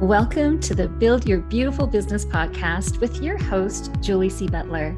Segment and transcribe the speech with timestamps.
[0.00, 4.46] Welcome to the Build Your Beautiful Business podcast with your host, Julie C.
[4.46, 4.96] Butler.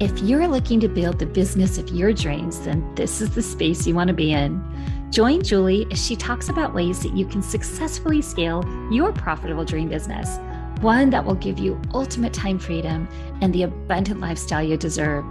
[0.00, 3.86] If you're looking to build the business of your dreams, then this is the space
[3.86, 4.58] you want to be in.
[5.10, 9.90] Join Julie as she talks about ways that you can successfully scale your profitable dream
[9.90, 10.38] business,
[10.80, 13.06] one that will give you ultimate time freedom
[13.42, 15.26] and the abundant lifestyle you deserve.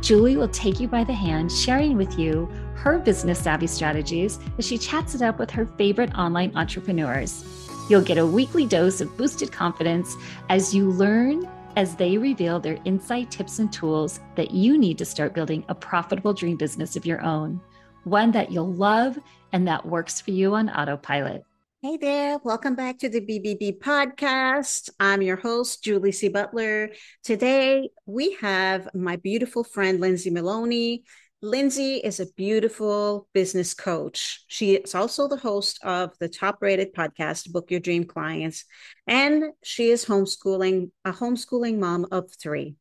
[0.00, 4.64] Julie will take you by the hand, sharing with you her business savvy strategies as
[4.64, 7.63] she chats it up with her favorite online entrepreneurs.
[7.86, 10.16] You'll get a weekly dose of boosted confidence
[10.48, 15.04] as you learn as they reveal their insight, tips, and tools that you need to
[15.04, 17.60] start building a profitable dream business of your own,
[18.04, 19.18] one that you'll love
[19.52, 21.44] and that works for you on autopilot.
[21.82, 24.88] Hey there, welcome back to the BBB podcast.
[24.98, 26.28] I'm your host, Julie C.
[26.28, 26.88] Butler.
[27.22, 31.04] Today we have my beautiful friend, Lindsay Maloney.
[31.44, 34.42] Lindsay is a beautiful business coach.
[34.46, 38.64] She is also the host of the top rated podcast, Book Your Dream Clients,
[39.06, 42.76] and she is homeschooling, a homeschooling mom of three.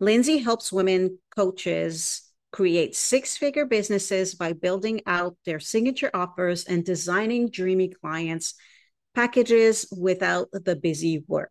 [0.00, 6.86] Lindsay helps women coaches create six figure businesses by building out their signature offers and
[6.86, 8.54] designing dreamy clients
[9.14, 11.50] packages without the busy work.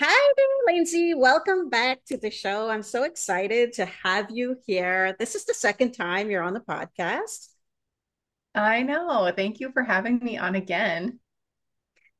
[0.00, 0.32] Hi
[0.66, 1.12] Lindsay.
[1.12, 2.70] Welcome back to the show.
[2.70, 5.16] I'm so excited to have you here.
[5.18, 7.48] This is the second time you're on the podcast.
[8.54, 9.32] I know.
[9.34, 11.18] Thank you for having me on again.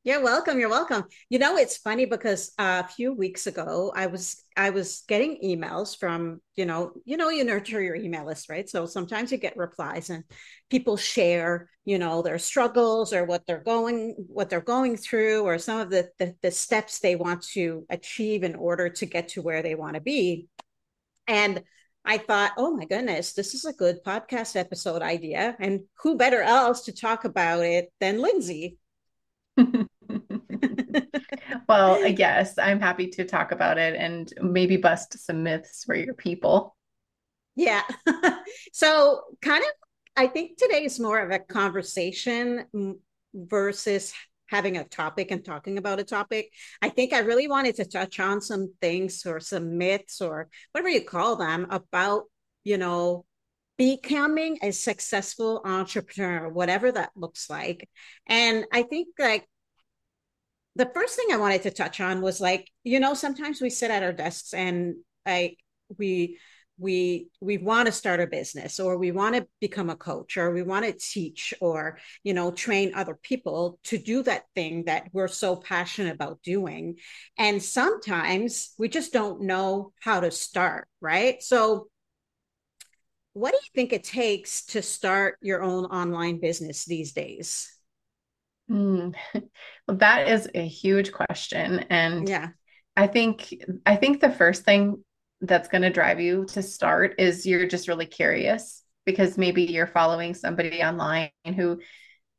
[0.09, 0.59] You're welcome.
[0.59, 1.05] You're welcome.
[1.29, 5.39] You know, it's funny because uh, a few weeks ago, I was I was getting
[5.45, 8.67] emails from you know you know you nurture your email list, right?
[8.67, 10.25] So sometimes you get replies and
[10.71, 15.59] people share you know their struggles or what they're going what they're going through or
[15.59, 19.43] some of the, the, the steps they want to achieve in order to get to
[19.43, 20.49] where they want to be.
[21.27, 21.63] And
[22.07, 25.55] I thought, oh my goodness, this is a good podcast episode idea.
[25.61, 28.79] And who better else to talk about it than Lindsay?
[31.69, 36.15] well, yes, I'm happy to talk about it and maybe bust some myths for your
[36.15, 36.77] people.
[37.57, 37.83] Yeah.
[38.73, 39.71] so, kind of,
[40.17, 42.65] I think today is more of a conversation
[43.35, 44.13] versus
[44.47, 46.53] having a topic and talking about a topic.
[46.81, 50.89] I think I really wanted to touch on some things or some myths or whatever
[50.89, 52.25] you call them about,
[52.65, 53.25] you know,
[53.77, 57.89] becoming a successful entrepreneur, whatever that looks like.
[58.27, 59.49] And I think like
[60.79, 63.91] the first thing I wanted to touch on was like, you know, sometimes we sit
[63.91, 64.95] at our desks and
[65.27, 65.59] like
[65.99, 66.39] we
[66.79, 70.53] we we want to start a business or we want to become a coach or
[70.53, 75.09] we want to teach or you know train other people to do that thing that
[75.13, 76.95] we're so passionate about doing
[77.37, 81.89] and sometimes we just don't know how to start right so
[83.39, 87.78] what do you think it takes to start your own online business these days?
[88.71, 89.15] Mm.
[89.87, 91.87] Well, that is a huge question.
[91.89, 92.51] And yeah,
[92.95, 93.55] I think
[93.87, 95.03] I think the first thing
[95.41, 99.87] that's going to drive you to start is you're just really curious because maybe you're
[99.87, 101.81] following somebody online who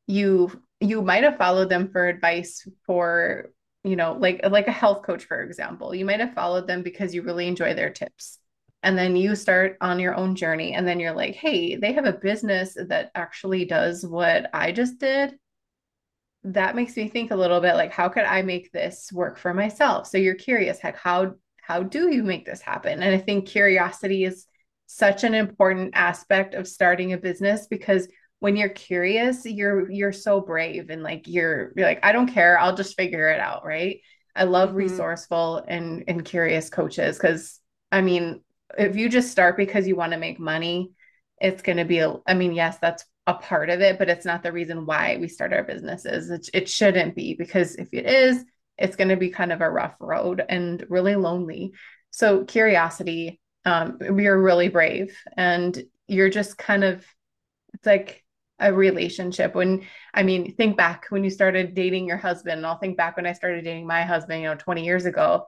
[0.06, 3.50] you you might have followed them for advice for
[3.82, 7.14] you know like like a health coach for example you might have followed them because
[7.14, 8.38] you really enjoy their tips
[8.84, 12.04] and then you start on your own journey and then you're like hey they have
[12.04, 15.36] a business that actually does what i just did
[16.44, 19.52] that makes me think a little bit like how could i make this work for
[19.52, 20.06] myself?
[20.06, 23.02] So you're curious heck how how do you make this happen?
[23.02, 24.46] And i think curiosity is
[24.86, 28.08] such an important aspect of starting a business because
[28.40, 32.58] when you're curious you're you're so brave and like you're you're like i don't care.
[32.58, 34.00] I'll just figure it out right?
[34.34, 34.78] I love mm-hmm.
[34.78, 37.60] resourceful and and curious coaches because
[37.92, 38.40] i mean
[38.78, 40.92] if you just start because you want to make money,
[41.40, 44.26] it's going to be, a, I mean, yes, that's a part of it, but it's
[44.26, 46.30] not the reason why we start our businesses.
[46.30, 48.44] It, it shouldn't be because if it is,
[48.76, 51.72] it's going to be kind of a rough road and really lonely.
[52.10, 57.04] So, curiosity, um, you're really brave and you're just kind of,
[57.74, 58.24] it's like
[58.58, 59.54] a relationship.
[59.54, 63.26] When, I mean, think back when you started dating your husband, I'll think back when
[63.26, 65.46] I started dating my husband, you know, 20 years ago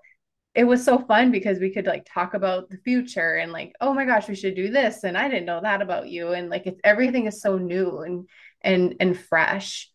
[0.54, 3.94] it was so fun because we could like talk about the future and like oh
[3.94, 6.66] my gosh we should do this and i didn't know that about you and like
[6.66, 8.28] it's everything is so new and
[8.62, 9.88] and and fresh.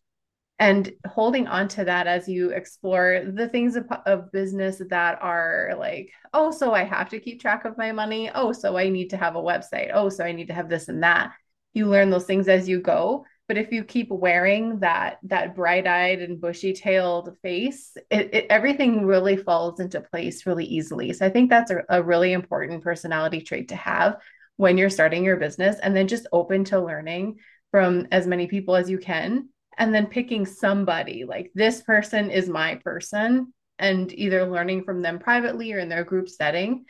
[0.60, 5.76] And holding on to that as you explore the things of, of business that are
[5.78, 8.28] like oh so i have to keep track of my money.
[8.34, 9.92] Oh so i need to have a website.
[9.94, 11.32] Oh so i need to have this and that.
[11.74, 16.20] You learn those things as you go but if you keep wearing that that bright-eyed
[16.20, 21.50] and bushy-tailed face it, it, everything really falls into place really easily so i think
[21.50, 24.18] that's a, a really important personality trait to have
[24.56, 27.36] when you're starting your business and then just open to learning
[27.70, 29.48] from as many people as you can
[29.78, 35.18] and then picking somebody like this person is my person and either learning from them
[35.18, 36.84] privately or in their group setting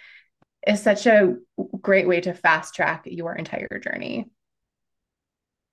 [0.66, 1.37] is such a
[1.81, 4.31] great way to fast track your entire journey.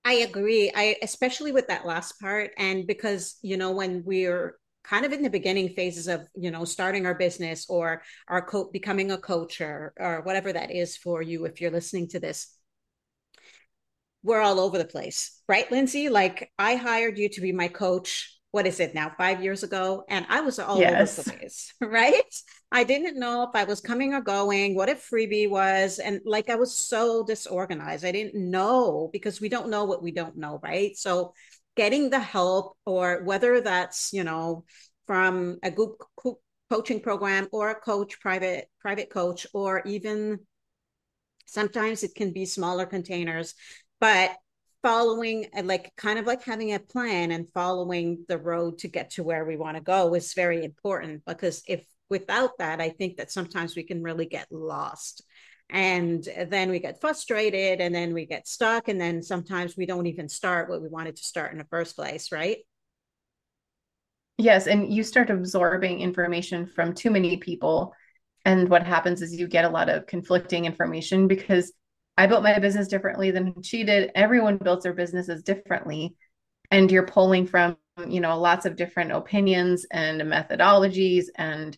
[0.05, 0.71] I agree.
[0.75, 5.23] I especially with that last part and because you know when we're kind of in
[5.23, 9.61] the beginning phases of you know starting our business or our co- becoming a coach
[9.61, 12.55] or, or whatever that is for you if you're listening to this
[14.23, 18.34] we're all over the place right lindsay like i hired you to be my coach
[18.55, 20.05] what is it now five years ago?
[20.07, 21.19] And i was all yes.
[21.19, 22.33] over the place right?
[22.71, 26.49] I didn't know if i was coming or going what a freebie was and like
[26.49, 28.05] i was so disorganized.
[28.05, 30.95] I didn't know because we don't know what we don't know right?
[30.95, 31.33] So
[31.75, 34.63] getting the help or whether that's you know
[35.05, 36.39] from a group co-
[36.71, 40.39] coaching program or a coach private private coach or even
[41.45, 43.53] sometimes it can be smaller containers
[43.99, 44.31] but
[44.85, 49.09] following uh, like kind of like having a plan and following the road to get
[49.09, 53.17] to where we want to go is very important because if without that i think
[53.17, 55.23] that sometimes we can really get lost.
[55.71, 60.05] And then we get frustrated and then we get stuck and then sometimes we don't
[60.05, 62.57] even start what we wanted to start in the first place right?
[64.37, 67.95] Yes and you start absorbing information from too many people.
[68.45, 71.73] And what happens is you get a lot of conflicting information because
[72.17, 74.11] I built my business differently than she did.
[74.15, 76.15] Everyone built their businesses differently.
[76.71, 77.77] And you're pulling from,
[78.07, 81.25] you know, lots of different opinions and methodologies.
[81.35, 81.77] And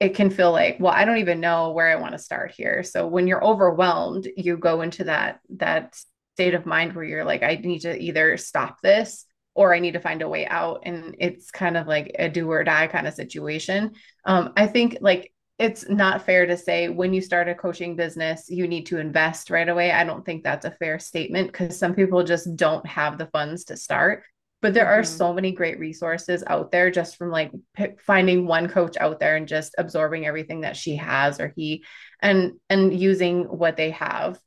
[0.00, 2.82] it can feel like, well, I don't even know where I want to start here.
[2.84, 5.98] So when you're overwhelmed, you go into that that
[6.34, 9.24] state of mind where you're like, I need to either stop this
[9.56, 10.82] or I need to find a way out.
[10.84, 13.94] And it's kind of like a do or die kind of situation.
[14.24, 18.48] Um, I think like it's not fair to say when you start a coaching business
[18.48, 19.90] you need to invest right away.
[19.90, 23.64] I don't think that's a fair statement because some people just don't have the funds
[23.64, 24.22] to start.
[24.60, 25.00] But there mm-hmm.
[25.00, 29.20] are so many great resources out there just from like p- finding one coach out
[29.20, 31.84] there and just absorbing everything that she has or he
[32.20, 34.38] and and using what they have.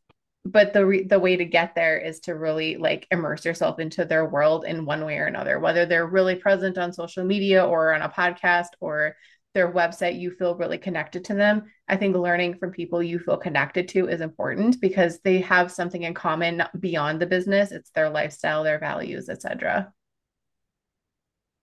[0.44, 4.06] But the re- the way to get there is to really like immerse yourself into
[4.06, 7.94] their world in one way or another whether they're really present on social media or
[7.94, 9.16] on a podcast or
[9.53, 13.38] their website you feel really connected to them i think learning from people you feel
[13.38, 18.09] connected to is important because they have something in common beyond the business it's their
[18.09, 19.92] lifestyle their values etc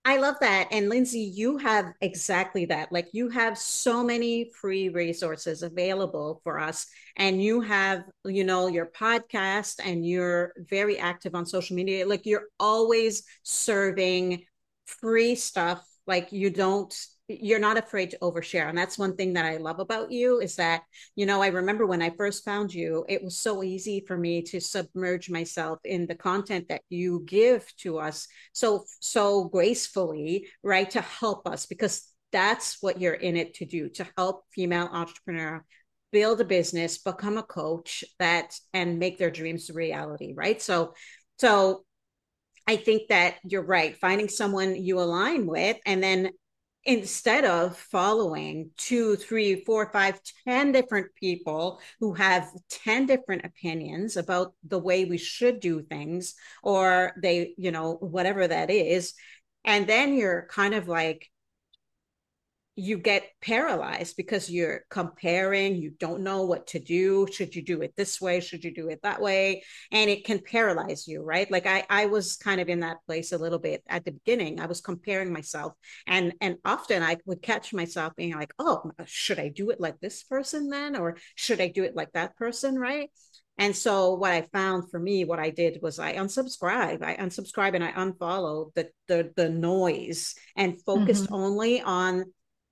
[0.05, 0.69] I love that.
[0.71, 2.91] And Lindsay, you have exactly that.
[2.91, 6.87] Like you have so many free resources available for us.
[7.17, 12.07] And you have, you know, your podcast and you're very active on social media.
[12.07, 14.45] Like you're always serving
[14.85, 15.85] free stuff.
[16.07, 16.95] Like you don't
[17.29, 20.55] you're not afraid to overshare and that's one thing that i love about you is
[20.55, 20.81] that
[21.15, 24.41] you know i remember when i first found you it was so easy for me
[24.41, 30.89] to submerge myself in the content that you give to us so so gracefully right
[30.89, 35.63] to help us because that's what you're in it to do to help female entrepreneur
[36.11, 40.93] build a business become a coach that and make their dreams a reality right so
[41.37, 41.85] so
[42.67, 43.97] I think that you're right.
[43.97, 46.29] Finding someone you align with and then
[46.89, 54.17] instead of following two, three, four, five, ten different people who have 10 different opinions
[54.17, 56.33] about the way we should do things,
[56.63, 59.13] or they, you know, whatever that is.
[59.63, 61.29] And then you're kind of like
[62.79, 67.27] you get paralyzed because you're comparing you don't know what to do.
[67.31, 68.39] Should you do it this way?
[68.39, 69.63] Should you do it that way?
[69.91, 71.49] And it can paralyze you right?
[71.51, 74.59] Like i i was kind of in that place a little bit at the beginning.
[74.59, 75.73] I was comparing myself
[76.07, 79.99] and and often i would catch myself being like oh should i do it like
[79.99, 80.95] this person then?
[80.95, 82.79] Or should i do it like that person?
[82.79, 83.09] Right?
[83.59, 87.03] And so what I found for me, what I did was I unsubscribe.
[87.03, 91.33] I unsubscribe and I unfollow the the, the noise and focused mm-hmm.
[91.33, 92.23] only on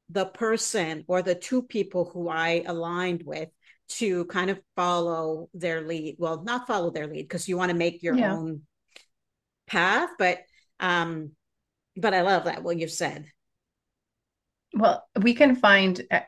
[0.10, 3.50] the person or the two people who I aligned with
[3.90, 6.16] to kind of follow their lead.
[6.18, 8.34] Well, not follow their lead because you want to make your yeah.
[8.34, 8.62] own
[9.66, 10.40] path, but
[10.80, 11.32] um
[11.96, 13.26] but I love that what you said.
[14.74, 16.22] Well, we can find uh,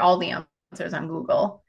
[0.00, 1.62] all the answers on Google.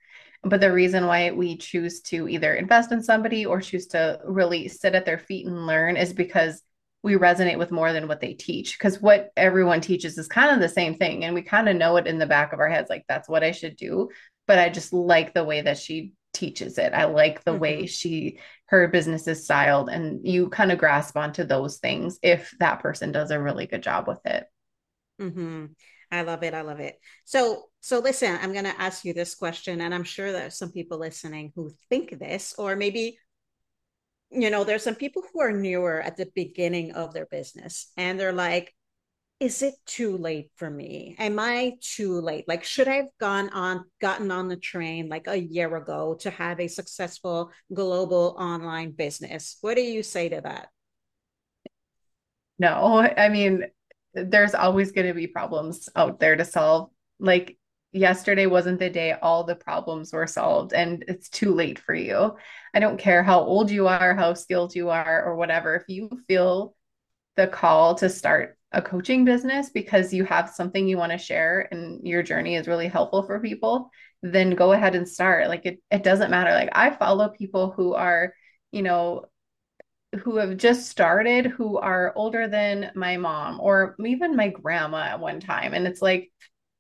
[0.44, 4.68] But the reason why we choose to either invest in somebody or choose to really
[4.68, 6.62] sit at their feet and learn is because
[7.06, 10.60] we resonate with more than what they teach because what everyone teaches is kind of
[10.60, 12.90] the same thing and we kind of know it in the back of our heads
[12.90, 14.10] like that's what I should do
[14.48, 16.94] but I just like the way that she teaches it.
[16.94, 17.62] I like the mm-hmm.
[17.62, 22.54] way she her business is styled and you kind of grasp onto those things if
[22.60, 24.46] that person does a really good job with it.
[25.22, 25.66] Mm-hmm.
[26.12, 26.54] I love it.
[26.54, 27.00] I love it.
[27.26, 30.72] So, so listen, I'm going to ask you this question, and I'm sure there's some
[30.72, 33.18] people listening who think this, or maybe
[34.32, 38.20] you know, there's some people who are newer at the beginning of their business and
[38.20, 38.74] they're like,
[39.40, 41.16] is it too late for me?
[41.20, 42.46] Am I too late?
[42.48, 46.30] Like, should I have gone on, gotten on the train like a year ago to
[46.30, 49.58] have a successful global online business?
[49.62, 50.70] What do you say to that?
[52.58, 53.66] No, I mean,
[54.14, 56.90] there's always going to be problems out there to solve.
[57.20, 57.58] Like,
[57.96, 62.36] yesterday wasn't the day all the problems were solved and it's too late for you.
[62.74, 65.76] I don't care how old you are, how skilled you are, or whatever.
[65.76, 66.76] If you feel
[67.38, 71.70] the call to start a coaching business because you have something you want to share
[71.72, 73.90] and your journey is really helpful for people,
[74.22, 75.48] then go ahead and start.
[75.48, 76.52] Like it, it doesn't matter.
[76.52, 78.34] Like I follow people who are,
[78.74, 79.26] you know,
[80.24, 85.20] who have just started who are older than my mom or even my grandma at
[85.20, 85.74] one time.
[85.74, 86.32] And it's like,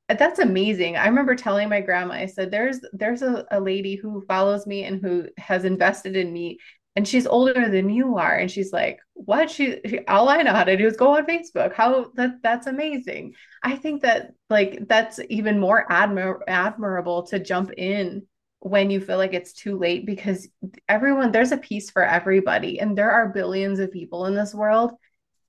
[0.07, 0.97] that's amazing.
[0.97, 4.83] I remember telling my grandma, I said, there's there's a, a lady who follows me
[4.83, 6.59] and who has invested in me
[6.95, 8.35] and she's older than you are.
[8.35, 9.49] And she's like what?
[9.49, 11.73] She, she, all i know how to do is go on facebook.
[11.73, 13.33] How that that's amazing.
[13.63, 18.23] I think that like that's even more admir- admirable to jump in
[18.59, 20.47] when you feel like it's too late because
[20.89, 24.93] everyone there's a piece for everybody and there are billions of people in this world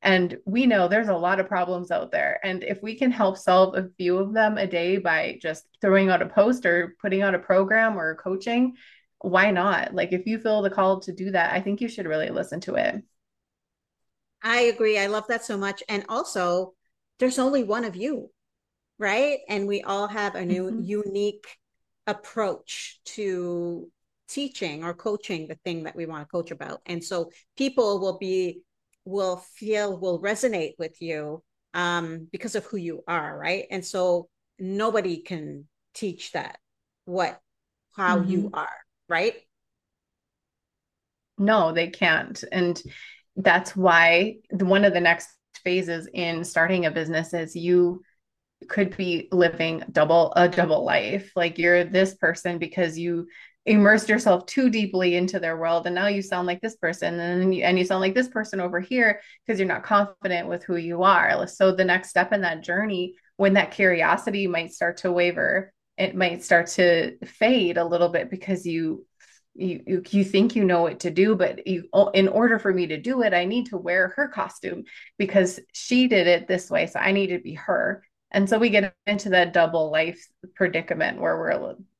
[0.06, 3.36] and we know there's a lot of problems out there and if we can help
[3.36, 7.20] solve a few of them a day by just throwing out a post or putting
[7.20, 8.74] out a program or coaching
[9.20, 9.94] why not?
[9.94, 12.60] Like if you feel the call to do that, I think you should really listen
[12.62, 13.02] to it.
[14.42, 14.98] I agree.
[14.98, 15.82] I love that so much.
[15.88, 16.74] And also,
[17.18, 18.30] there's only one of you,
[18.98, 19.38] right?
[19.48, 20.82] And we all have a new mm-hmm.
[20.82, 21.46] unique
[22.06, 23.90] approach to
[24.28, 26.80] teaching or coaching the thing that we want to coach about.
[26.86, 28.60] And so people will be
[29.06, 33.64] will feel will resonate with you um because of who you are, right?
[33.70, 36.58] And so nobody can teach that
[37.06, 37.40] what
[37.94, 38.30] how mm-hmm.
[38.30, 38.68] you are
[39.08, 39.34] right?
[41.38, 42.42] No, they can't.
[42.50, 42.80] And
[43.36, 45.28] that's why one of the next
[45.62, 48.02] phases in starting a business is you
[48.68, 51.30] could be living double a double life.
[51.36, 53.26] Like you're this person because you
[53.66, 57.54] immersed yourself too deeply into their world and now you sound like this person and
[57.54, 60.76] you, and you sound like this person over here because you're not confident with who
[60.76, 61.46] you are.
[61.48, 66.14] So the next step in that journey when that curiosity might start to waver it
[66.14, 69.06] might start to fade a little bit because you
[69.54, 72.86] you you, you think you know what to do but you in order for me
[72.86, 74.84] to do it i need to wear her costume
[75.18, 78.68] because she did it this way so i need to be her and so we
[78.68, 81.52] get into that double life predicament where we're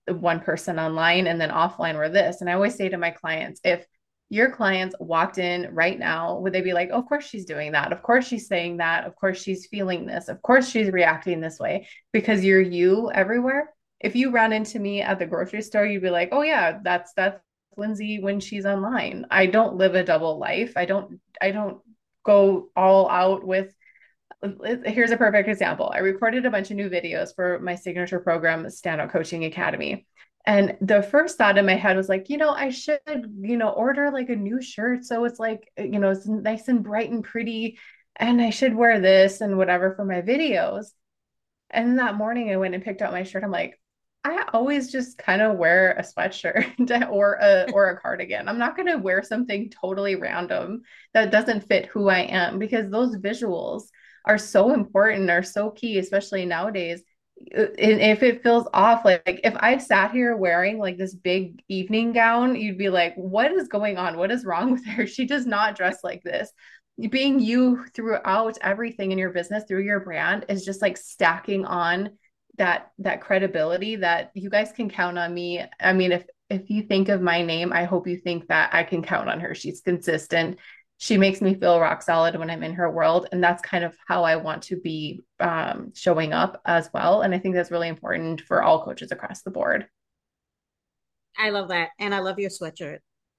[0.09, 2.41] one person online and then offline we're this.
[2.41, 3.87] And i always say to my clients if
[4.29, 7.73] your clients walked in right now would they be like oh, of course she's doing
[7.73, 7.93] that.
[7.93, 9.05] Of course she's saying that.
[9.07, 10.29] Of course she's feeling this.
[10.29, 11.89] Of course she's reacting this way.
[12.13, 13.73] Because you're you everywhere.
[14.01, 17.13] If you ran into me at the grocery store, you'd be like, "Oh yeah, that's
[17.15, 17.41] that's
[17.77, 20.75] Lindsay when she's online." I don't live a double life.
[20.77, 21.81] I don't I don't
[22.25, 23.73] go all out with
[24.85, 25.91] here's a perfect example.
[25.95, 30.07] I recorded a bunch of new videos for my signature program, Standout Coaching Academy.
[30.47, 33.01] And the first thought in my head was like, you know, I should,
[33.41, 35.05] you know, order like a new shirt.
[35.05, 37.79] So it's like, you know, it's nice and bright and pretty.
[38.15, 40.87] And I should wear this and whatever for my videos.
[41.71, 43.43] And that morning I went and picked out my shirt.
[43.43, 43.81] I'm like,
[44.25, 48.49] I always just kind of wear a sweatshirt or a or a cardigan.
[48.49, 52.91] I'm not going to wear something totally random that doesn't fit who I am because
[52.91, 53.85] those visuals
[54.27, 57.03] are so important, are so key, especially nowadays.
[57.57, 61.15] Uh, and if it feels off, like, like if I sat here wearing like this
[61.15, 64.17] big evening gown, you'd be like, "What is going on?
[64.17, 65.07] What is wrong with her?
[65.07, 66.51] She does not dress like this."
[67.11, 72.11] Being you throughout everything in your business through your brand is just like stacking on
[72.57, 75.63] that that credibility that you guys can count on me.
[75.79, 78.85] I mean, if if you think of my name, I hope you think that I
[78.85, 79.55] can count on her.
[79.55, 80.59] She's consistent.
[80.99, 83.29] She makes me feel rock solid when I'm in her world.
[83.31, 87.23] And that's kind of how I want to be um, showing up as well.
[87.23, 89.87] And I think that's really important for all coaches across the board.
[91.37, 91.91] I love that.
[91.99, 93.01] And I love your sweatshirt.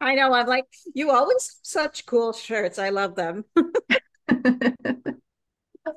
[0.00, 0.32] I know.
[0.32, 2.78] I'm like, you always such cool shirts.
[2.78, 3.44] I love them.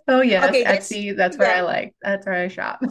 [0.08, 1.16] Oh yeah, okay, Etsy.
[1.16, 1.58] That's where yeah.
[1.58, 1.96] I like.
[2.02, 2.82] That's where I shop.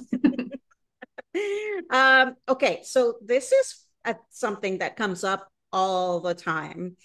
[1.90, 2.36] um.
[2.48, 6.96] Okay, so this is a, something that comes up all the time,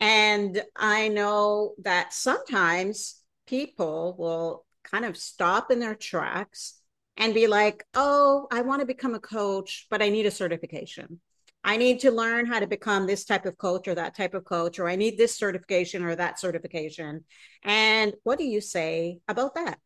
[0.00, 6.80] and I know that sometimes people will kind of stop in their tracks
[7.16, 11.20] and be like, "Oh, I want to become a coach, but I need a certification."
[11.64, 14.44] I need to learn how to become this type of coach or that type of
[14.44, 17.24] coach, or I need this certification or that certification.
[17.62, 19.78] And what do you say about that?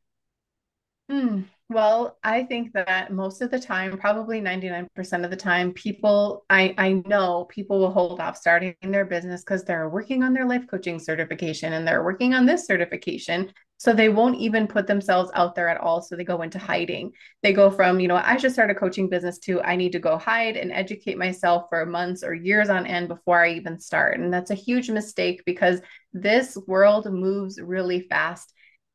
[1.11, 6.45] Mm, well, I think that most of the time, probably 99% of the time, people,
[6.49, 10.47] I, I know people will hold off starting their business because they're working on their
[10.47, 13.53] life coaching certification and they're working on this certification.
[13.79, 16.01] So they won't even put themselves out there at all.
[16.03, 17.11] So they go into hiding.
[17.43, 19.99] They go from, you know, I should start a coaching business to I need to
[19.99, 24.21] go hide and educate myself for months or years on end before I even start.
[24.21, 25.81] And that's a huge mistake because
[26.13, 28.53] this world moves really fast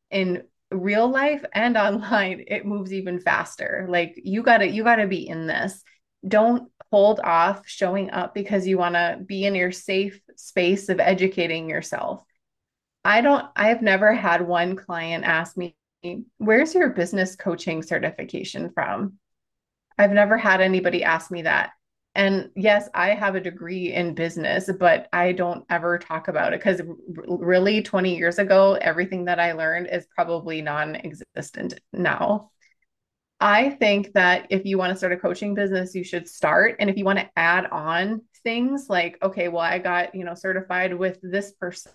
[0.10, 3.86] in real life and online it moves even faster.
[3.90, 5.84] Like you got to you got to be in this.
[6.28, 11.00] Don't hold off showing up because you want to be in your safe space of
[11.00, 12.24] educating yourself.
[13.06, 15.76] I don't i have never had one client ask me
[16.38, 19.14] where's your business coaching certification from?
[19.98, 21.72] I've never had anybody ask me that
[22.18, 26.60] and yes, I have a degree in business, but I don't ever talk about it
[26.60, 32.50] because really 20 years ago, everything that I learned is probably non existent now.
[33.40, 36.78] I think that if you want to start a coaching business, you should start.
[36.80, 40.34] And if you want to add on things like, okay, well, I got, you know,
[40.34, 41.92] certified with this person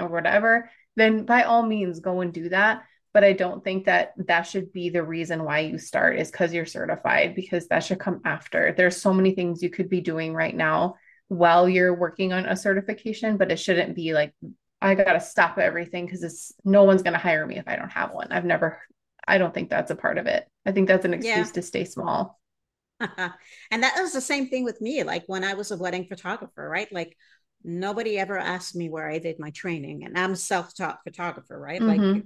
[0.00, 4.12] or whatever, then by all means go and do that but I don't think that
[4.26, 7.98] that should be the reason why you start is because you're certified, because that should
[7.98, 8.74] come after.
[8.76, 10.96] There's so many things you could be doing right now
[11.28, 14.34] while you're working on a certification, but it shouldn't be like,
[14.80, 17.76] I got to stop everything because it's no one's going to hire me if I
[17.76, 18.30] don't have one.
[18.30, 18.78] I've never,
[19.26, 20.46] I don't think that's a part of it.
[20.64, 21.52] I think that's an excuse yeah.
[21.52, 22.38] to stay small.
[23.00, 25.02] and that was the same thing with me.
[25.02, 26.92] Like when I was a wedding photographer, right?
[26.92, 27.16] Like
[27.64, 31.58] nobody ever asked me where I did my training, and I'm a self taught photographer,
[31.58, 31.80] right?
[31.80, 32.12] Mm-hmm.
[32.12, 32.24] Like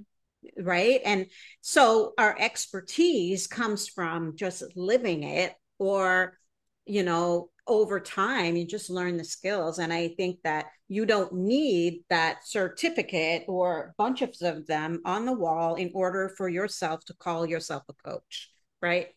[0.57, 1.01] right?
[1.05, 1.27] And
[1.61, 6.37] so our expertise comes from just living it or
[6.85, 9.79] you know over time you just learn the skills.
[9.79, 14.35] And i think that you don't need that certificate or a bunch of
[14.67, 18.49] them on the wall in order for yourself to call yourself a coach
[18.83, 19.07] right?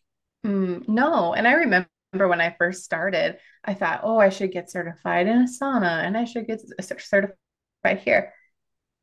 [0.45, 1.33] Mm, no.
[1.33, 5.45] And i remember when i first started i thought oh i should get certified in
[5.45, 7.35] asana and i should get certified
[7.83, 8.33] right here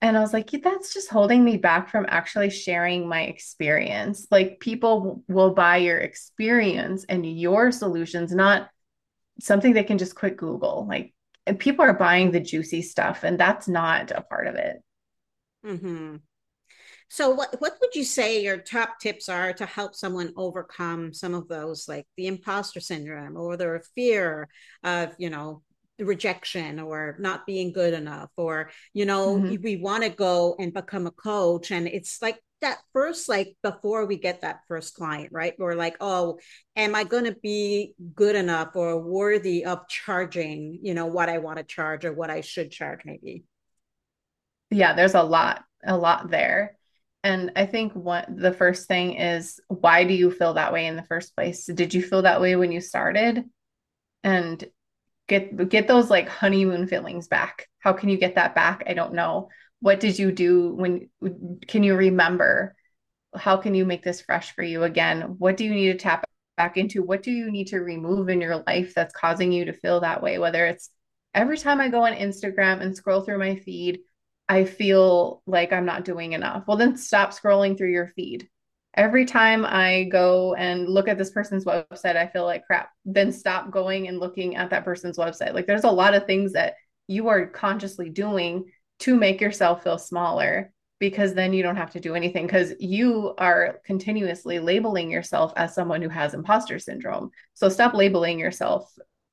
[0.04, 4.26] and I was like, that's just holding me back from actually sharing my experience.
[4.30, 8.68] Like, people will buy your experience and your solutions, not
[9.40, 10.86] something they can just quick Google.
[10.86, 11.14] Like,
[11.58, 14.76] people are buying the juicy stuff, and that's not a part of it.
[15.64, 16.16] Mm-hmm.
[17.08, 21.32] So, what, what would you say your top tips are to help someone overcome some
[21.32, 24.50] of those, like the imposter syndrome or their fear
[24.82, 25.62] of, you know,
[25.98, 29.62] rejection or not being good enough or you know mm-hmm.
[29.62, 31.70] we want to go and become a coach.
[31.70, 35.54] And it's like that first like before we get that first client right?
[35.58, 36.38] We're like oh
[36.76, 41.38] am i going to be good enough or worthy of charging you know what i
[41.38, 43.44] want to charge or what i should charge maybe?
[44.70, 46.76] Yeah there's a lot a lot there.
[47.22, 50.96] And i think what the first thing is why do you feel that way in
[50.96, 51.66] the first place?
[51.66, 53.44] Did you feel that way when you started?
[54.24, 54.64] And
[55.28, 57.68] get get those like honeymoon feelings back.
[57.78, 58.84] How can you get that back?
[58.86, 59.48] I don't know.
[59.80, 61.08] What did you do when
[61.68, 62.74] can you remember?
[63.34, 65.36] How can you make this fresh for you again?
[65.38, 66.24] What do you need to tap
[66.56, 67.02] back into?
[67.02, 70.22] What do you need to remove in your life that's causing you to feel that
[70.22, 70.38] way?
[70.38, 70.90] Whether it's
[71.34, 73.98] every time i go on instagram and scroll through my feed
[74.48, 76.64] i feel like i'm not doing enough.
[76.66, 78.48] Well then stop scrolling through your feed
[78.94, 82.90] every time I go and look at this person's website, I feel like crap.
[83.04, 85.54] Then stop going and looking at that person's website.
[85.54, 86.74] Like there's a lot of things that
[87.06, 88.64] you are consciously doing
[89.00, 93.34] to make yourself feel smaller because then you don't have to do anything because you
[93.36, 97.30] are continuously labeling yourself as someone who has imposter syndrome.
[97.54, 98.90] So stop labeling yourself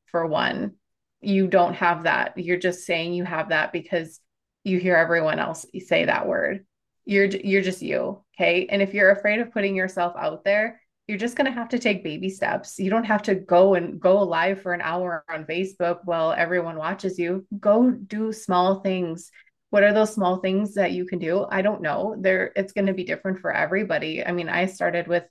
[0.08, 0.74] for one.
[1.22, 2.38] You don't have that.
[2.38, 4.20] You're just saying you have that because
[4.64, 6.66] you hear everyone else say that word
[7.12, 8.68] you're you're just you okay?
[8.70, 11.78] And if you're afraid of putting yourself out there you're just going to have to
[11.78, 12.80] take baby steps.
[12.80, 16.78] You don't have to go and go live for an hour on facebook while everyone
[16.78, 17.46] watches you.
[17.60, 19.30] Go do small things.
[19.72, 21.46] What are those small things that you can do?
[21.50, 22.16] I don't know.
[22.18, 24.26] There it's going to be different for everybody.
[24.26, 25.26] I mean i started with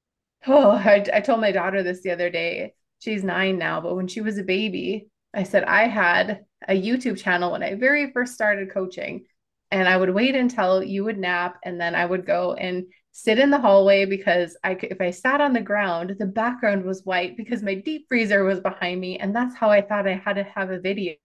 [0.46, 2.72] oh I, I told my daughter this the other day.
[3.00, 7.16] She's nine now but when she was a baby i said i had a youtube
[7.16, 9.24] channel when i very first started coaching
[9.70, 13.38] and I would wait until you would nap and then I would go and sit
[13.38, 17.04] in the hallway because I could, if I sat on the ground, the background was
[17.04, 20.34] white because my deep freezer was behind me and that's how I thought I had
[20.34, 21.16] to have a video.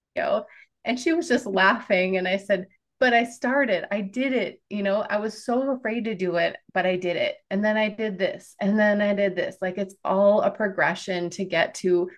[0.85, 2.67] And she was just laughing and I said,
[2.99, 3.85] "But I started.
[3.91, 4.61] I did it.
[4.69, 7.35] You know, I was so afraid to do it, but I did it.
[7.49, 9.57] And then I did this and then I did this.
[9.61, 12.09] Like it's all a progression to get to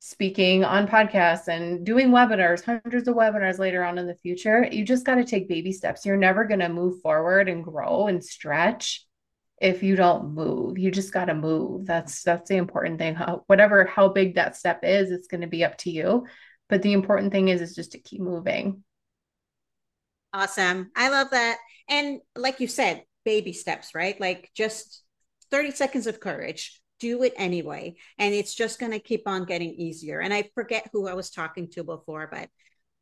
[0.00, 4.84] speaking on podcasts and doing webinars, hundreds of webinars later on in the future, you
[4.84, 6.06] just got to take baby steps.
[6.06, 9.04] You're never going to move forward and grow and stretch
[9.60, 10.78] if you don't move.
[10.78, 11.86] You just got to move.
[11.86, 13.14] That's that's the important thing.
[13.16, 16.26] How, whatever how big that step is, it's going to be up to you.
[16.68, 18.84] But the important thing is is just to keep moving.
[20.32, 20.90] Awesome.
[20.94, 21.58] I love that.
[21.88, 24.20] And like you said, baby steps, right?
[24.20, 25.02] Like just
[25.50, 26.77] 30 seconds of courage.
[27.00, 27.96] Do it anyway.
[28.18, 30.20] And it's just going to keep on getting easier.
[30.20, 32.48] And I forget who I was talking to before, but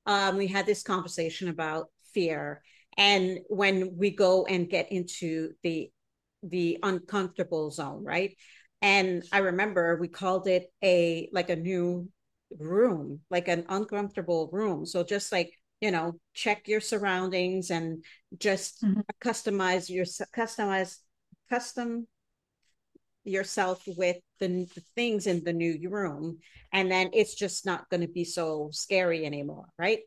[0.06, 2.62] um, we had this conversation about fear.
[2.96, 5.90] And when we go and get into the
[6.42, 8.36] the uncomfortable zone, right?
[8.82, 12.08] And I remember we called it a like a new
[12.56, 14.86] room, like an uncomfortable room.
[14.86, 18.02] So just like you know, check your surroundings and
[18.38, 19.00] just mm-hmm.
[19.22, 20.04] customize your
[20.34, 20.96] customize
[21.50, 22.06] custom
[23.26, 26.38] yourself with the, the, things in the new room
[26.72, 30.00] and then it's just not going to be so scary anymore right?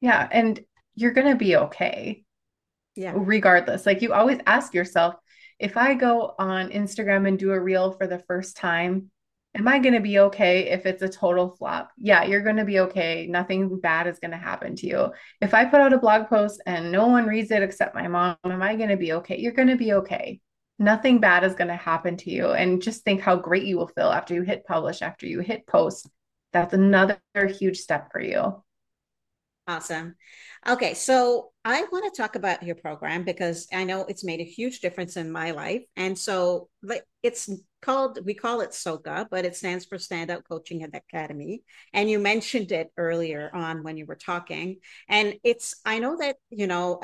[0.00, 0.60] Yeah and
[0.94, 2.24] you're going to be okay.
[2.94, 3.12] Yeah.
[3.14, 5.14] Regardless like you always ask yourself
[5.58, 9.10] if i go on instagram and do a reel for the first time
[9.54, 11.90] am i going to be okay if it's a total flop?
[11.96, 13.26] Yeah you're going to be okay.
[13.28, 15.12] Nothing bad is going to happen to you.
[15.40, 18.36] If i put out a blog post and no one reads it except my mom
[18.44, 19.38] am i going to be okay?
[19.38, 20.40] You're going to be okay
[20.78, 23.88] nothing bad is going to happen to you and just think how great you will
[23.88, 26.08] feel after you hit publish after you hit post
[26.52, 27.18] that's another
[27.58, 28.62] huge step for you
[29.68, 30.14] Awesome.
[30.68, 34.44] Okay, so I want to talk about your program because I know it's made a
[34.44, 35.82] huge difference in my life.
[35.96, 36.68] And so
[37.24, 37.50] it's
[37.82, 41.64] called, we call it SOCA, but it stands for Standout Coaching and Academy.
[41.92, 44.76] And you mentioned it earlier on when you were talking.
[45.08, 47.00] And it's, I know that, you know,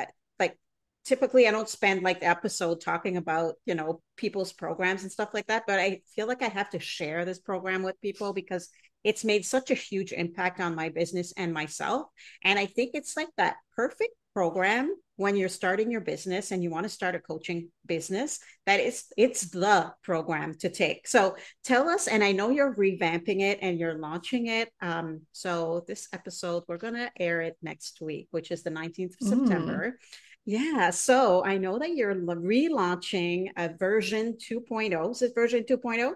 [1.05, 5.31] typically I don't spend like the episode talking about, you know, people's programs and stuff
[5.35, 8.69] like that, but I feel like I have to share this program with people because
[9.05, 12.07] it's made such a huge impact on my business and myself.
[12.45, 16.71] And I think it's like that perfect program when you're starting your business and you
[16.71, 21.89] want to start a coaching business that it's it's the program to take so tell
[21.89, 26.63] us and i know you're revamping it and you're launching it um, so this episode
[26.67, 29.29] we're going to air it next week which is the 19th of mm.
[29.29, 29.99] september
[30.45, 36.15] yeah so i know that you're relaunching a version 2.0 is it version 2.0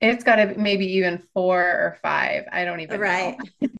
[0.00, 2.44] it's got to maybe even four or five.
[2.52, 3.38] I don't even right.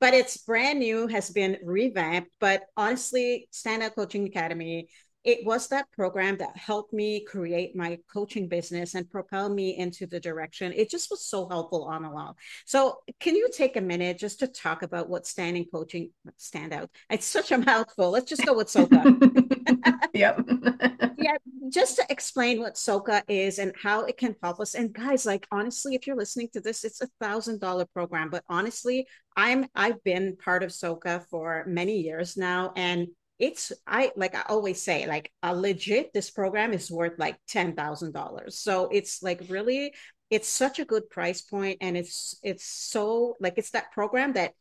[0.00, 2.30] but it's brand new, has been revamped.
[2.40, 4.88] But honestly, Standout Coaching Academy
[5.24, 10.06] it was that program that helped me create my coaching business and propel me into
[10.06, 10.72] the direction.
[10.74, 12.34] It just was so helpful on along.
[12.64, 16.90] So, can you take a minute just to talk about what standing coaching stand out?
[17.10, 18.10] It's such a mouthful.
[18.10, 20.10] Let's just go with SOCA.
[20.14, 20.40] yep.
[21.18, 21.36] yeah,
[21.68, 24.74] just to explain what SOCA is and how it can help us.
[24.74, 28.28] And guys, like honestly, if you're listening to this, it's a thousand dollar program.
[28.30, 29.06] But honestly,
[29.36, 33.08] I'm I've been part of SOCA for many years now, and
[33.42, 38.52] it's i like i always say like a legit this program is worth like $10000
[38.52, 39.92] so it's like really
[40.30, 44.52] it's such a good price point and it's it's so like it's that program that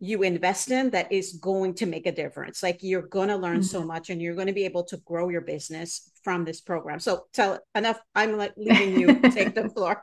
[0.00, 2.62] you invest in that is going to make a difference.
[2.62, 3.62] Like you're going to learn mm-hmm.
[3.62, 7.00] so much and you're going to be able to grow your business from this program.
[7.00, 9.20] So tell enough i'm like leaving you.
[9.30, 10.02] Take the floor.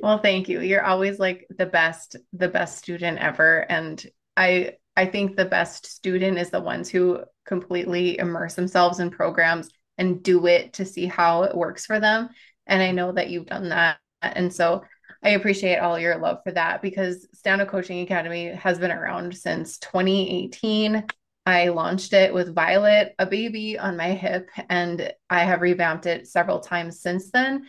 [0.00, 0.60] Well thank you.
[0.60, 4.04] You're always like the best the best student ever and
[4.36, 9.70] i I think the best student is the ones who completely immerse themselves in programs
[9.98, 12.30] and do it to see how it works for them.
[12.66, 13.98] And I know that you've done that.
[14.22, 14.84] And so
[15.22, 19.78] I appreciate all your love for that because Standout Coaching Academy has been around since
[19.78, 21.04] 2018.
[21.46, 26.26] I launched it with Violet, a baby on my hip, and I have revamped it
[26.26, 27.66] several times since then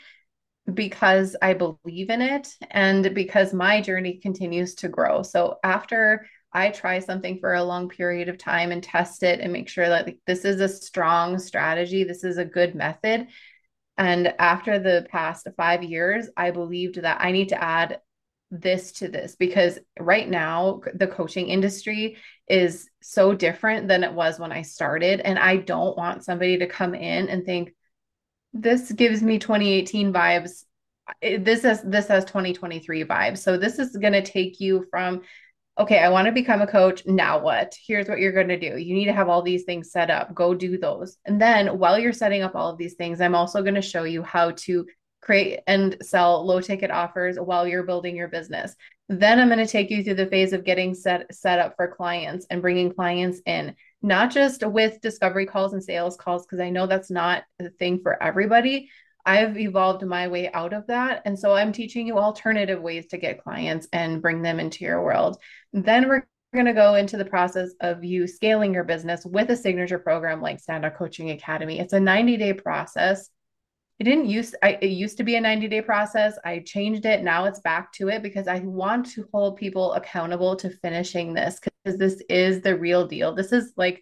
[0.73, 5.21] because I believe in it and because my journey continues to grow.
[5.21, 9.51] So after I try something for a long period of time and test it and
[9.51, 13.27] make sure that like, this is a strong strategy, this is a good method.
[13.97, 17.99] And after the past five years, I believed that I need to add
[18.51, 24.39] this to this because right now the coaching industry is so different than it was
[24.39, 25.19] when I started.
[25.19, 27.73] And I don't want somebody to come in and think,
[28.53, 30.63] this gives me 2018 vibes.
[31.21, 33.39] This has this has 2023 vibes.
[33.39, 35.21] So this is going to take you from
[35.77, 37.05] okay, I want to become a coach.
[37.05, 37.75] Now what?
[37.85, 38.77] Here's what you're going to do.
[38.77, 40.33] You need to have all these things set up.
[40.33, 41.17] Go do those.
[41.25, 44.03] And then while you're setting up all of these things, I'm also going to show
[44.03, 44.85] you how to
[45.21, 48.75] create and sell low ticket offers while you're building your business.
[49.09, 51.88] Then I'm going to take you through the phase of getting set set up for
[51.88, 56.69] clients and bringing clients in, not just with discovery calls and sales calls because I
[56.69, 58.89] know that's not the thing for everybody,
[59.25, 61.23] I've evolved my way out of that.
[61.25, 65.03] And so I'm teaching you alternative ways to get clients and bring them into your
[65.03, 65.38] world.
[65.75, 69.57] Then we're going to go into the process of you scaling your business with a
[69.57, 71.79] signature program like Standout Coaching Academy.
[71.79, 73.29] It's a 90 day process.
[73.99, 76.39] It didn't use I, it used to be a 90 day process.
[76.45, 77.23] I changed it.
[77.23, 81.59] Now it's back to it because I want to hold people accountable to finishing this
[81.59, 83.35] because this is the real deal.
[83.35, 84.01] This is like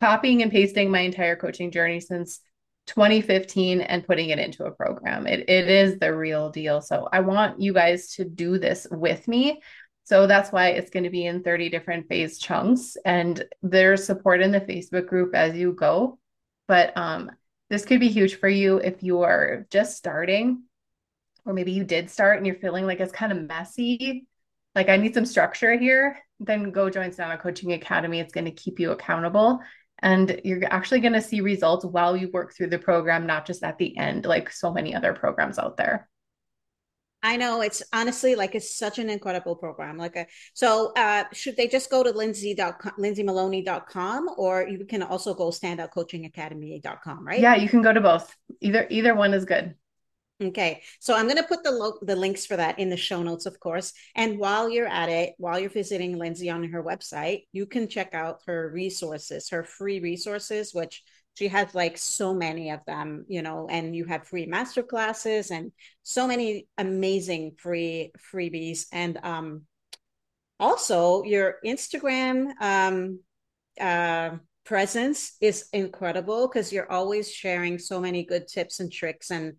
[0.00, 2.40] copying and pasting my entire coaching journey since
[2.86, 5.26] 2015 and putting it into a program.
[5.26, 6.80] It, it is the real deal.
[6.80, 9.60] So I want you guys to do this with me.
[10.04, 14.42] So that's why it's going to be in 30 different phase chunks and there's support
[14.42, 16.18] in the Facebook group as you go.
[16.68, 17.30] But um,
[17.70, 20.64] this could be huge for you if you are just starting,
[21.46, 24.26] or maybe you did start and you're feeling like it's kind of messy.
[24.74, 28.20] Like I need some structure here, then go join Standout Coaching Academy.
[28.20, 29.60] It's going to keep you accountable
[30.00, 33.62] and you're actually going to see results while you work through the program, not just
[33.62, 36.08] at the end, like so many other programs out there.
[37.24, 39.96] I know it's honestly like it's such an incredible program.
[39.96, 45.02] Like, a, uh, so uh, should they just go to lindsay.com, lindsaymaloney.com, or you can
[45.02, 47.40] also go standoutcoachingacademy.com, right?
[47.40, 48.36] Yeah, you can go to both.
[48.60, 49.74] Either either one is good.
[50.42, 53.22] Okay, so I'm going to put the lo- the links for that in the show
[53.22, 53.94] notes, of course.
[54.14, 58.12] And while you're at it, while you're visiting Lindsay on her website, you can check
[58.12, 61.02] out her resources, her free resources, which
[61.34, 63.66] she has like so many of them, you know.
[63.68, 68.86] And you have free master classes and so many amazing free freebies.
[68.92, 69.62] And um,
[70.58, 73.20] also your Instagram um,
[73.80, 79.54] uh, presence is incredible because you're always sharing so many good tips and tricks and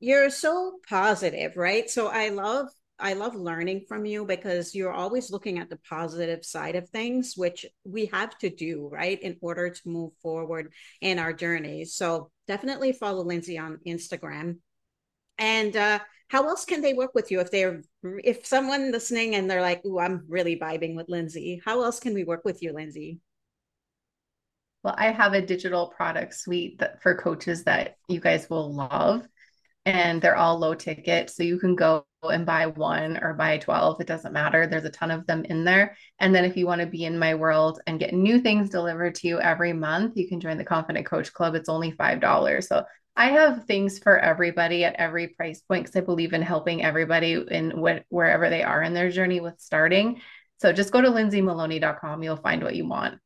[0.00, 1.90] you're so positive, right?
[1.90, 6.44] So I love I love learning from you because you're always looking at the positive
[6.44, 11.18] side of things, which we have to do, right, in order to move forward in
[11.18, 11.94] our journeys.
[11.94, 14.58] So definitely follow Lindsay on Instagram.
[15.38, 19.48] And uh, how else can they work with you if they're if someone listening and
[19.48, 22.72] they're like, "Ooh, I'm really vibing with Lindsay." How else can we work with you,
[22.72, 23.20] Lindsay?
[24.82, 29.26] Well, I have a digital product suite that for coaches that you guys will love
[29.86, 31.30] and they're all low ticket.
[31.30, 34.00] So you can go and buy one or buy 12.
[34.00, 34.66] It doesn't matter.
[34.66, 35.96] There's a ton of them in there.
[36.18, 39.14] And then if you want to be in my world and get new things delivered
[39.16, 41.54] to you every month, you can join the Confident Coach Club.
[41.54, 42.64] It's only $5.
[42.64, 42.84] So
[43.16, 47.44] I have things for everybody at every price point because I believe in helping everybody
[47.50, 50.20] in what, wherever they are in their journey with starting.
[50.60, 52.22] So just go to lindsaymaloney.com.
[52.22, 53.20] You'll find what you want.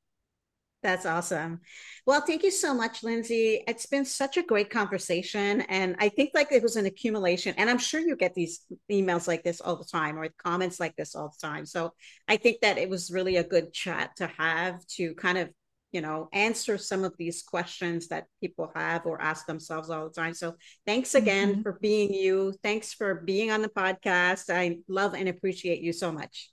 [0.83, 1.61] That's awesome.
[2.07, 3.63] Well, thank you so much, Lindsay.
[3.69, 5.61] It's been such a great conversation.
[5.63, 7.55] And I think like it was an accumulation.
[7.57, 10.97] And I'm sure you get these emails like this all the time or comments like
[10.97, 11.67] this all the time.
[11.67, 11.93] So
[12.27, 15.51] I think that it was really a good chat to have to kind of,
[15.93, 20.15] you know, answer some of these questions that people have or ask themselves all the
[20.15, 20.35] time.
[20.35, 21.63] So thanks again mm-hmm.
[21.63, 22.55] for being you.
[22.65, 24.53] Thanks for being on the podcast.
[24.53, 26.51] I love and appreciate you so much.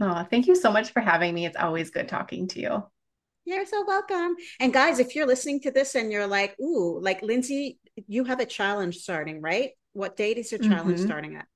[0.00, 1.46] Oh, thank you so much for having me.
[1.46, 2.97] It's always good talking to you.
[3.48, 4.36] You're so welcome.
[4.60, 8.40] And guys, if you're listening to this and you're like, ooh, like Lindsay, you have
[8.40, 9.70] a challenge starting, right?
[9.94, 11.06] What date is your challenge mm-hmm.
[11.06, 11.46] starting at?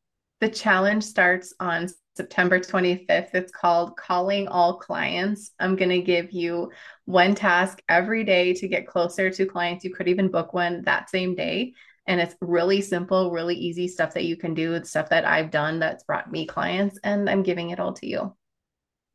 [0.41, 3.35] The challenge starts on September 25th.
[3.35, 5.51] It's called Calling All Clients.
[5.61, 6.71] I'm going to give you
[7.05, 9.85] one task every day to get closer to clients.
[9.85, 11.75] You could even book one that same day.
[12.07, 14.73] And it's really simple, really easy stuff that you can do.
[14.73, 18.07] It's stuff that I've done that's brought me clients, and I'm giving it all to
[18.07, 18.35] you.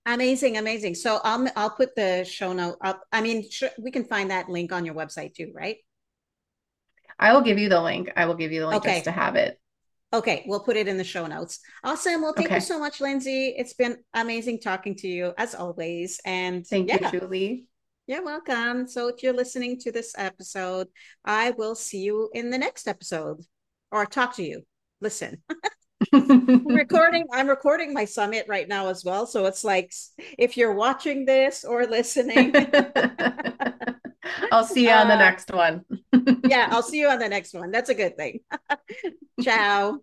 [0.07, 0.95] Amazing, amazing.
[0.95, 3.03] So I'll I'll put the show note up.
[3.11, 3.43] I mean,
[3.77, 5.77] we can find that link on your website too, right?
[7.19, 8.09] I will give you the link.
[8.15, 8.95] I will give you the link okay.
[8.95, 9.59] just to have it.
[10.13, 11.59] Okay, we'll put it in the show notes.
[11.83, 12.21] Awesome.
[12.21, 12.55] Well, thank okay.
[12.55, 13.53] you so much, Lindsay.
[13.57, 16.21] It's been amazing talking to you as always.
[16.23, 17.11] And thank yeah.
[17.11, 17.67] you, Julie.
[18.05, 18.87] You're welcome.
[18.87, 20.87] So if you're listening to this episode,
[21.25, 23.41] I will see you in the next episode
[23.91, 24.61] or talk to you.
[25.01, 25.43] Listen.
[26.65, 29.91] recording i'm recording my summit right now as well so it's like
[30.37, 32.53] if you're watching this or listening.
[34.51, 35.85] I'll see you on the uh, next one.
[36.43, 37.71] yeah i'll see you on the next one.
[37.71, 38.41] That's a good thing.
[39.41, 40.01] Ciao.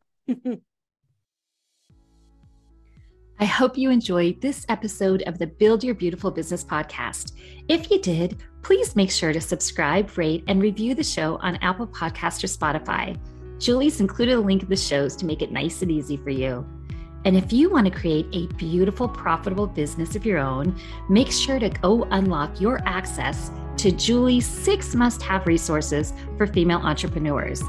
[3.41, 7.33] I hope you enjoyed this episode of the Build Your Beautiful Business podcast.
[7.69, 11.87] If you did, please make sure to subscribe, rate, and review the show on Apple
[11.87, 13.19] Podcast or Spotify.
[13.59, 16.67] Julie's included a link in the shows to make it nice and easy for you.
[17.25, 21.59] And if you want to create a beautiful, profitable business of your own, make sure
[21.59, 27.63] to go unlock your access to Julie's six must have resources for female entrepreneurs.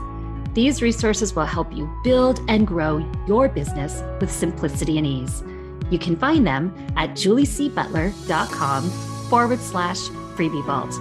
[0.53, 5.43] These resources will help you build and grow your business with simplicity and ease.
[5.89, 8.89] You can find them at juliecbutler.com
[9.29, 9.99] forward slash
[10.35, 10.93] freebie vault.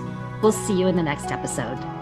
[0.42, 1.93] We'll see you in the next episode.